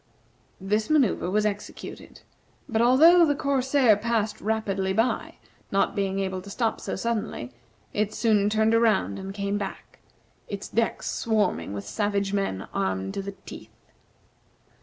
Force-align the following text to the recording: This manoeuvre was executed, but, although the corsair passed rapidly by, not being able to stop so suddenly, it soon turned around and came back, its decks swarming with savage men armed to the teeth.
This 0.59 0.89
manoeuvre 0.89 1.29
was 1.29 1.45
executed, 1.45 2.21
but, 2.67 2.81
although 2.81 3.23
the 3.23 3.35
corsair 3.35 3.95
passed 3.95 4.41
rapidly 4.41 4.93
by, 4.93 5.35
not 5.71 5.95
being 5.95 6.17
able 6.17 6.41
to 6.41 6.49
stop 6.49 6.81
so 6.81 6.95
suddenly, 6.95 7.51
it 7.93 8.11
soon 8.11 8.49
turned 8.49 8.73
around 8.73 9.19
and 9.19 9.31
came 9.31 9.59
back, 9.59 9.99
its 10.47 10.67
decks 10.67 11.07
swarming 11.07 11.71
with 11.73 11.85
savage 11.85 12.33
men 12.33 12.67
armed 12.73 13.13
to 13.13 13.21
the 13.21 13.33
teeth. 13.45 13.91